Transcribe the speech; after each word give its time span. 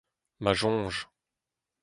ma 0.43 0.51
soñj 0.59 0.95